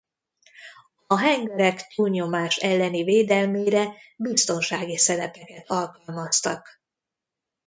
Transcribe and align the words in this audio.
A 1.07 1.17
hengerek 1.17 1.87
túlnyomás 1.95 2.55
elleni 2.57 3.03
védelmére 3.03 3.93
biztonsági 4.17 4.97
szelepeket 4.97 5.69
alkalmaztak. 5.69 6.81